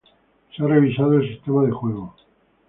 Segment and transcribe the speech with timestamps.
[0.57, 2.15] Se ha revisado el sistema de juego.